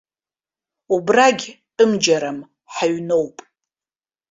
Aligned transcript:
Убрагь 0.95 1.47
тәымџьарам, 1.75 2.39
ҳаҩноуп. 2.73 3.37